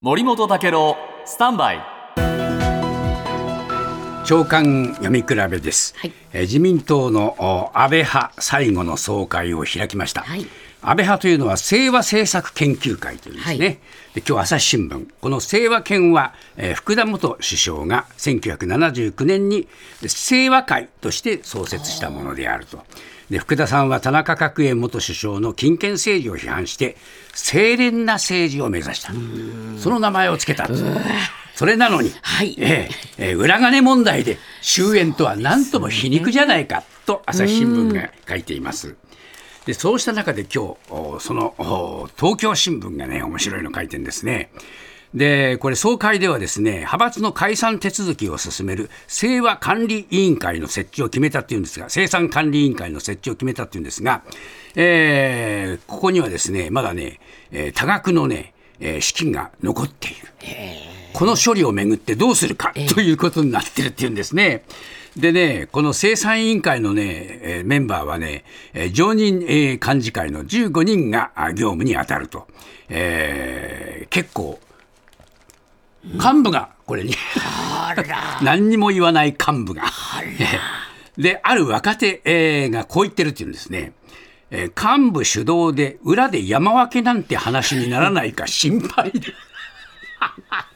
[0.00, 1.80] 森本武郎スタンバイ。
[4.24, 6.12] 長官読み比べです、はい。
[6.32, 10.46] えー自民党のお安倍派最後の総会を開きました、はい
[10.80, 13.78] 安倍派というのは清和政策研究会というんですね、はい。
[14.14, 15.08] で今日朝日新聞。
[15.20, 19.66] この清和研は、えー福田元首相が1979年に
[20.00, 22.84] 清和会として創設したものであると。
[23.28, 26.96] で福田さんは田中角栄元首相の金権政治を批判して
[27.34, 29.12] 清廉な政治を目指した。
[29.78, 30.68] その名前をつけた
[31.54, 32.54] それなのに、はい。
[32.58, 32.88] え
[33.18, 38.94] ええー裏金問題で終焉とは何とも皮肉じゃないかと朝日新聞が書いています。
[39.68, 44.50] でそうした中で今日その東京新聞がね面白いの書いてるんですね。
[45.12, 54.22] でこれ総会ではですね派閥の解散手続きを進める清和管理委員会の設置を決めたっていうんですが生産管理委員会の設置を決めたっていうんですが、
[54.74, 57.20] えーここにはですねまだね、
[57.52, 60.16] え多額のね、え資金が残っている。
[61.18, 64.62] この処理をめぐってどうするかということになってるっていうんですね。
[65.16, 72.46] でね、この生産委員会のね、えーメンバーはね、えー常任、えー幹事会の15人があ業務に当たると。
[72.88, 74.60] えー結構、
[76.04, 77.12] 幹部がこれに、
[78.44, 79.82] 何にも言わない幹部が。
[81.20, 83.92] で、ある若手、えーがこう言ってるっていうんですね。
[84.52, 89.32] えー幹部主導で裏で山分けなんて話にならないか心配で。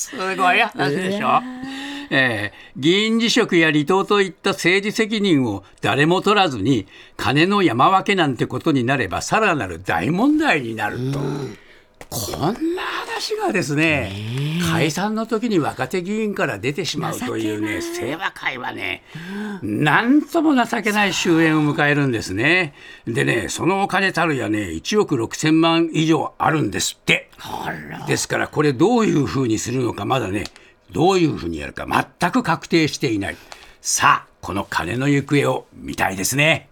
[0.00, 1.40] すごい話でしょ。
[2.10, 11.20] えー議員辞職や離党といった政治責任を誰も取らずに金の山分けなんてことになればさらなる大問題になると。
[12.08, 12.82] こんな
[13.20, 14.10] 話がですね、
[14.72, 19.02] 解散の時に若手議員から出てしまうというね、清和会はね、
[19.62, 22.72] なんとも情けない終焉を迎えるんですね。
[23.06, 27.30] でね、そのお金たるやね、1億6千万以上あるんですって。
[28.08, 30.44] ですから、これどういうふうにするのか、まだね、
[30.90, 33.36] どういうふうにやるか全く確定していない。
[33.82, 36.69] さあ、この金の行方を見たいですね。